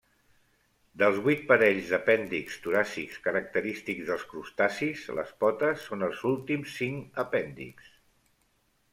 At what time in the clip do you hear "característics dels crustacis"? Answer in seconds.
3.27-5.03